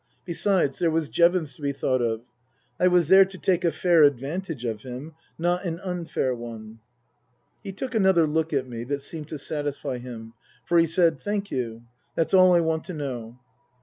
[0.25, 2.21] Besides, there was Jevons to be thought of.
[2.79, 6.79] I was there to take a fair advantage of him, not an unfair one.)
[7.63, 10.33] He took another look at me that seemed to satisfy him,
[10.65, 11.83] for he said:" Thank you.
[12.15, 13.37] That's all I want to know."